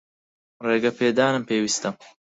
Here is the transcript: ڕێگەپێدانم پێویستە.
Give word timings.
ڕێگەپێدانم 0.65 1.43
پێویستە. 1.49 1.89